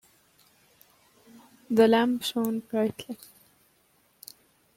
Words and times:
The 1.69 1.87
lamp 1.87 2.23
shone 2.23 2.61
brightly. 2.61 3.19